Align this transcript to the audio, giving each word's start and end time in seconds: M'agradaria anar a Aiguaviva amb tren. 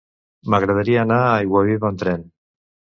M'agradaria 0.53 1.03
anar 1.07 1.19
a 1.27 1.29
Aiguaviva 1.37 1.93
amb 1.95 2.05
tren. 2.05 2.29